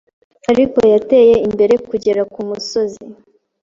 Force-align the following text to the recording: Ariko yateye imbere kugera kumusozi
Ariko 0.51 0.79
yateye 0.93 1.35
imbere 1.47 1.73
kugera 1.87 2.21
kumusozi 2.33 3.05